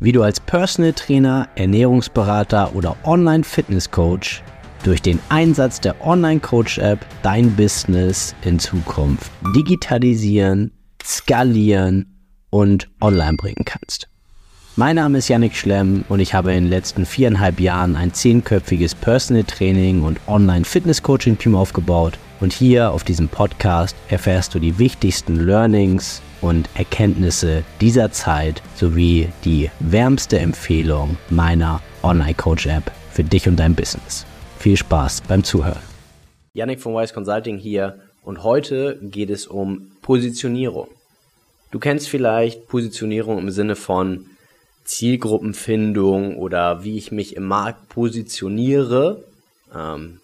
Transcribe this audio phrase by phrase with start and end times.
[0.00, 4.42] wie du als Personal Trainer, Ernährungsberater oder Online Fitness Coach
[4.82, 10.72] durch den Einsatz der Online Coach App dein Business in Zukunft digitalisieren,
[11.04, 12.06] skalieren
[12.48, 14.08] und online bringen kannst.
[14.76, 18.94] Mein Name ist Yannick Schlemm und ich habe in den letzten viereinhalb Jahren ein zehnköpfiges
[18.94, 24.58] Personal Training und Online Fitness Coaching Team aufgebaut und hier auf diesem Podcast erfährst du
[24.58, 32.90] die wichtigsten Learnings und Erkenntnisse dieser Zeit sowie die wärmste Empfehlung meiner Online Coach App
[33.10, 34.24] für dich und dein Business.
[34.58, 35.82] Viel Spaß beim Zuhören.
[36.54, 40.88] Yannick von Wise Consulting hier und heute geht es um Positionierung.
[41.70, 44.26] Du kennst vielleicht Positionierung im Sinne von
[44.84, 49.22] Zielgruppenfindung oder wie ich mich im Markt positioniere.
[49.72, 50.20] Ähm,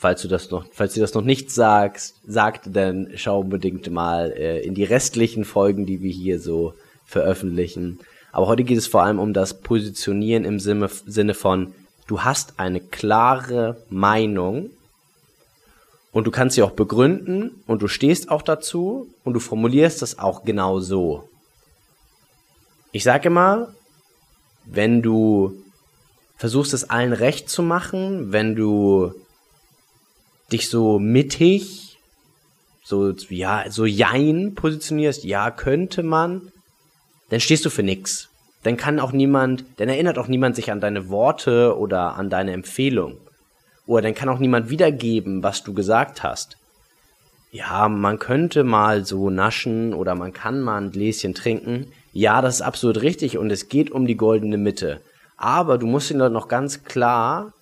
[0.00, 4.30] Falls du das noch, falls du das noch nicht sagst, sagt, dann schau unbedingt mal
[4.30, 6.74] äh, in die restlichen Folgen, die wir hier so
[7.04, 7.98] veröffentlichen.
[8.30, 11.74] Aber heute geht es vor allem um das Positionieren im Sinne, Sinne von,
[12.06, 14.70] du hast eine klare Meinung
[16.12, 20.20] und du kannst sie auch begründen und du stehst auch dazu und du formulierst das
[20.20, 21.28] auch genau so.
[22.92, 23.74] Ich sage immer,
[24.64, 25.60] wenn du
[26.36, 29.12] versuchst es allen recht zu machen, wenn du
[30.52, 31.98] dich so mittig,
[32.84, 36.50] so, ja, so jein positionierst, ja, könnte man,
[37.28, 38.28] dann stehst du für nix.
[38.62, 42.52] Dann kann auch niemand, dann erinnert auch niemand sich an deine Worte oder an deine
[42.52, 43.18] Empfehlung.
[43.86, 46.56] Oder dann kann auch niemand wiedergeben, was du gesagt hast.
[47.50, 51.92] Ja, man könnte mal so naschen oder man kann mal ein Gläschen trinken.
[52.12, 55.00] Ja, das ist absolut richtig und es geht um die goldene Mitte.
[55.36, 57.52] Aber du musst ihn dort noch ganz klar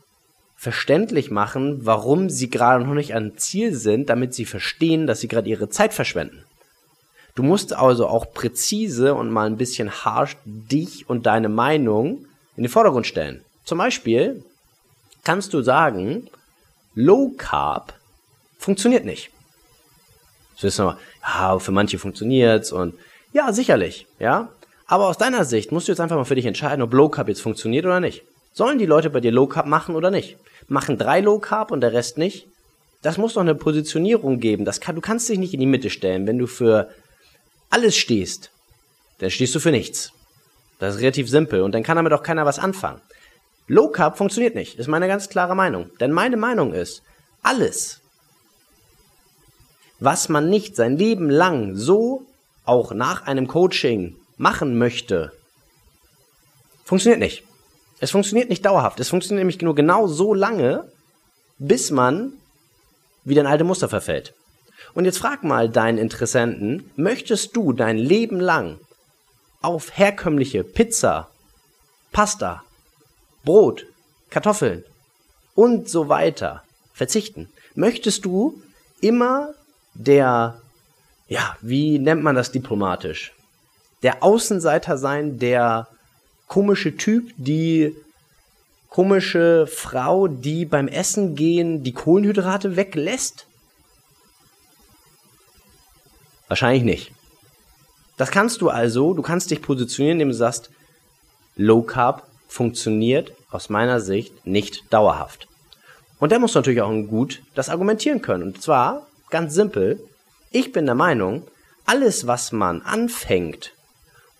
[0.57, 5.29] verständlich machen, warum sie gerade noch nicht an Ziel sind, damit sie verstehen, dass sie
[5.29, 6.45] gerade ihre Zeit verschwenden.
[7.35, 12.25] Du musst also auch präzise und mal ein bisschen harsh dich und deine Meinung
[12.57, 13.45] in den Vordergrund stellen.
[13.65, 14.43] Zum Beispiel
[15.23, 16.31] kannst du sagen,
[16.95, 17.93] Low Carb
[18.59, 19.31] funktioniert nicht.
[20.55, 22.95] Das wissen wir, ja, für manche funktioniert's und
[23.34, 24.49] ja, sicherlich, ja.
[24.87, 27.28] Aber aus deiner Sicht musst du jetzt einfach mal für dich entscheiden, ob Low Carb
[27.28, 28.22] jetzt funktioniert oder nicht.
[28.56, 30.39] Sollen die Leute bei dir Low Carb machen oder nicht?
[30.67, 32.49] Machen drei Low Carb und der Rest nicht?
[33.03, 34.65] Das muss doch eine Positionierung geben.
[34.65, 36.27] Das kann, du kannst dich nicht in die Mitte stellen.
[36.27, 36.89] Wenn du für
[37.69, 38.50] alles stehst,
[39.19, 40.11] dann stehst du für nichts.
[40.78, 43.03] Das ist relativ simpel und dann kann damit auch keiner was anfangen.
[43.66, 45.91] Low Carb funktioniert nicht, ist meine ganz klare Meinung.
[46.00, 47.03] Denn meine Meinung ist,
[47.43, 48.00] alles,
[50.00, 52.25] was man nicht sein Leben lang so
[52.65, 55.33] auch nach einem Coaching machen möchte,
[56.84, 57.45] funktioniert nicht.
[57.99, 59.01] Es funktioniert nicht dauerhaft.
[59.01, 60.91] Es funktioniert nämlich nur genau so lange,
[61.59, 62.33] bis man
[63.25, 64.34] wieder in alte Muster verfällt.
[64.95, 68.79] Und jetzt frag mal deinen Interessenten, möchtest du dein Leben lang
[69.62, 71.29] auf herkömmliche Pizza,
[72.12, 72.62] Pasta,
[73.45, 73.87] Brot,
[74.31, 74.84] Kartoffeln
[75.55, 77.49] und so weiter verzichten?
[77.75, 78.63] Möchtest du
[79.01, 79.55] immer
[79.95, 80.61] der,
[81.28, 83.33] ja, wie nennt man das diplomatisch?
[84.03, 85.89] Der Außenseiter sein, der
[86.47, 87.95] komische Typ, die
[88.89, 93.47] komische Frau, die beim Essen gehen die Kohlenhydrate weglässt?
[96.49, 97.12] Wahrscheinlich nicht.
[98.17, 100.71] Das kannst du also, du kannst dich positionieren, indem du sagst,
[101.57, 105.49] Low Carb funktioniert aus meiner Sicht nicht dauerhaft.
[106.19, 108.43] Und der muss natürlich auch gut das argumentieren können.
[108.43, 110.01] Und zwar ganz simpel,
[110.51, 111.47] ich bin der Meinung,
[111.84, 113.73] alles, was man anfängt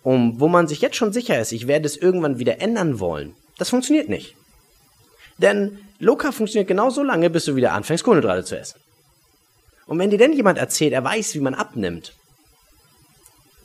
[0.07, 3.35] um, wo man sich jetzt schon sicher ist, ich werde es irgendwann wieder ändern wollen,
[3.57, 4.37] das funktioniert nicht.
[5.37, 8.79] Denn Low Carb funktioniert genau so lange, bis du wieder anfängst, Kohlenhydrate zu essen.
[9.85, 12.13] Und wenn dir denn jemand erzählt, er weiß, wie man abnimmt,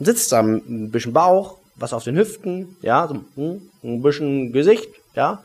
[0.00, 4.88] sitzt da ein bisschen Bauch, was auf den Hüften, ja, so hm, ein bisschen Gesicht,
[5.14, 5.44] ja,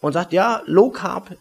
[0.00, 1.36] und sagt, ja, Low Carb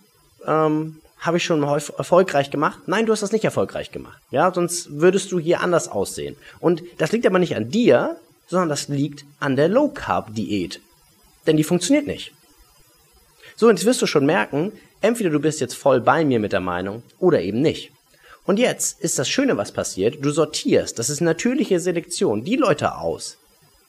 [0.46, 2.80] ähm, habe ich schon erfolgreich gemacht.
[2.86, 4.22] Nein, du hast das nicht erfolgreich gemacht.
[4.30, 6.36] Ja, sonst würdest du hier anders aussehen.
[6.60, 10.82] Und das liegt aber nicht an dir, sondern das liegt an der Low Carb Diät.
[11.46, 12.34] Denn die funktioniert nicht.
[13.56, 16.60] So, jetzt wirst du schon merken, entweder du bist jetzt voll bei mir mit der
[16.60, 17.92] Meinung oder eben nicht.
[18.46, 22.96] Und jetzt ist das Schöne, was passiert, du sortierst, das ist natürliche Selektion, die Leute
[22.96, 23.38] aus,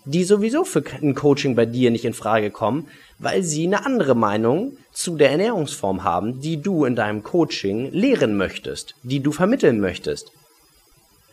[0.05, 2.89] die sowieso für ein Coaching bei dir nicht in Frage kommen,
[3.19, 8.37] weil sie eine andere Meinung zu der Ernährungsform haben, die du in deinem Coaching lehren
[8.37, 10.33] möchtest, die du vermitteln möchtest.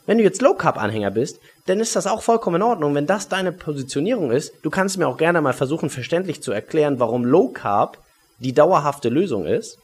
[0.06, 3.08] Wenn du jetzt Low Carb Anhänger bist, dann ist das auch vollkommen in Ordnung, wenn
[3.08, 4.54] das deine Positionierung ist.
[4.62, 7.98] Du kannst mir auch gerne mal versuchen, verständlich zu erklären, warum Low Carb
[8.40, 9.80] die dauerhafte Lösung ist.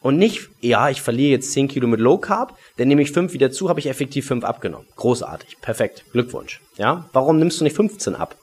[0.00, 3.32] Und nicht, ja, ich verliere jetzt 10 Kilo mit Low Carb, dann nehme ich 5
[3.32, 4.86] wieder zu, habe ich effektiv 5 abgenommen.
[4.96, 6.60] Großartig, perfekt, Glückwunsch.
[6.76, 8.36] Ja, warum nimmst du nicht 15 ab?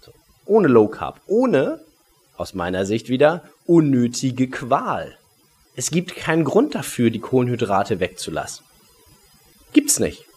[0.00, 0.12] So.
[0.46, 1.80] ohne Low Carb, ohne,
[2.36, 5.16] aus meiner Sicht wieder, unnötige Qual.
[5.76, 8.64] Es gibt keinen Grund dafür, die Kohlenhydrate wegzulassen.
[9.74, 10.27] Gibt's nicht.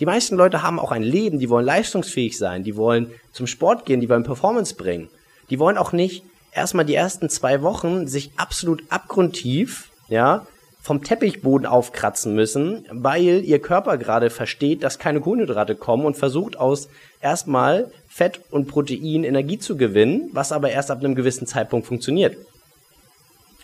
[0.00, 3.86] Die meisten Leute haben auch ein Leben, die wollen leistungsfähig sein, die wollen zum Sport
[3.86, 5.08] gehen, die wollen Performance bringen.
[5.50, 10.46] Die wollen auch nicht erstmal die ersten zwei Wochen sich absolut abgrundtief, ja,
[10.82, 16.58] vom Teppichboden aufkratzen müssen, weil ihr Körper gerade versteht, dass keine Kohlenhydrate kommen und versucht
[16.58, 16.88] aus
[17.22, 22.36] erstmal Fett und Protein Energie zu gewinnen, was aber erst ab einem gewissen Zeitpunkt funktioniert.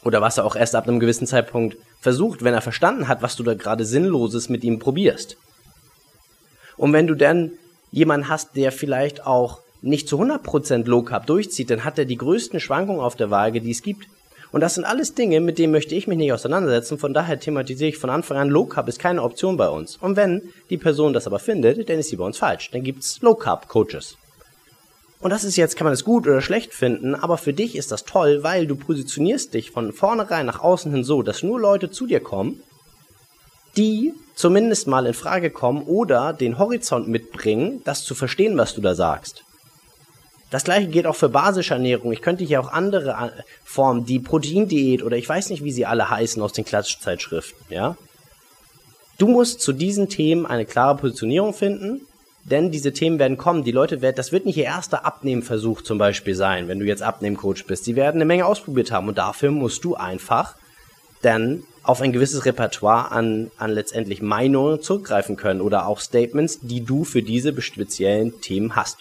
[0.03, 3.37] Oder was er auch erst ab einem gewissen Zeitpunkt versucht, wenn er verstanden hat, was
[3.37, 5.37] du da gerade Sinnloses mit ihm probierst.
[6.81, 7.53] Und wenn du dann
[7.93, 12.17] jemanden hast, der vielleicht auch nicht zu 100% Low Carb durchzieht, dann hat er die
[12.17, 14.07] größten Schwankungen auf der Waage, die es gibt.
[14.51, 16.97] Und das sind alles Dinge, mit denen möchte ich mich nicht auseinandersetzen.
[16.97, 19.99] Von daher thematisiere ich von Anfang an, Low Carb ist keine Option bei uns.
[19.99, 20.41] Und wenn
[20.71, 22.71] die Person das aber findet, dann ist sie bei uns falsch.
[22.71, 24.17] Dann gibt's Low Carb Coaches.
[25.21, 27.93] Und das ist jetzt, kann man es gut oder schlecht finden, aber für dich ist
[27.93, 31.91] das toll, weil du positionierst dich von vornherein nach außen hin so, dass nur Leute
[31.91, 32.63] zu dir kommen,
[33.77, 38.81] die zumindest mal in Frage kommen oder den Horizont mitbringen, das zu verstehen, was du
[38.81, 39.45] da sagst.
[40.51, 42.11] Das gleiche gilt auch für basische Ernährung.
[42.11, 45.87] Ich könnte hier auch andere äh, Formen, die Proteindiät oder ich weiß nicht, wie sie
[45.87, 47.97] alle heißen aus den Klatschzeitschriften, ja.
[49.19, 52.01] Du musst zu diesen Themen eine klare Positionierung finden,
[52.45, 53.65] denn diese Themen werden kommen.
[53.65, 57.03] Die Leute werden, das wird nicht ihr erster Abnehmversuch zum Beispiel sein, wenn du jetzt
[57.03, 57.85] Abnehmcoach bist.
[57.85, 60.57] Sie werden eine Menge ausprobiert haben und dafür musst du einfach
[61.21, 66.85] dann auf ein gewisses Repertoire an, an letztendlich Meinungen zurückgreifen können oder auch Statements, die
[66.85, 68.99] du für diese speziellen Themen hast.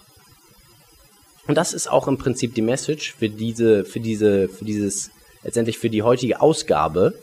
[1.48, 5.12] Und das ist auch im Prinzip die Message für diese, für diese, für dieses,
[5.44, 7.14] letztendlich für die heutige Ausgabe.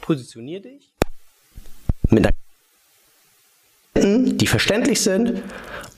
[0.00, 0.92] Positionier dich
[2.10, 2.26] mit
[4.04, 5.42] die verständlich sind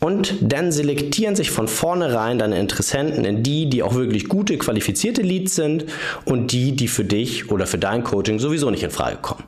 [0.01, 5.23] und dann selektieren sich von vornherein deine Interessenten in die, die auch wirklich gute, qualifizierte
[5.23, 5.87] Leads sind
[6.25, 9.45] und die, die für dich oder für dein Coaching sowieso nicht in Frage kommen.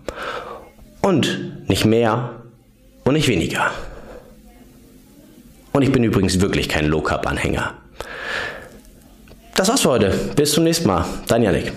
[1.02, 2.42] Und nicht mehr
[3.04, 3.70] und nicht weniger.
[5.72, 7.74] Und ich bin übrigens wirklich kein Low-Carb-Anhänger.
[9.54, 10.12] Das war's für heute.
[10.34, 11.04] Bis zum nächsten Mal.
[11.28, 11.72] Dein Janik.